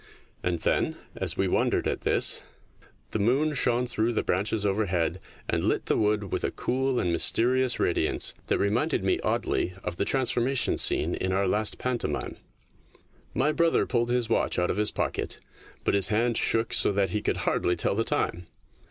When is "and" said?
0.41-0.57, 5.47-5.63, 6.99-7.11